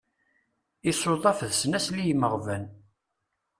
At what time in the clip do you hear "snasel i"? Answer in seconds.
1.59-2.03